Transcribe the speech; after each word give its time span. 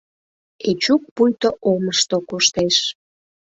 Эчук 0.69 1.03
пуйто 1.15 1.49
омышто 1.71 2.17
коштеш. 2.29 2.77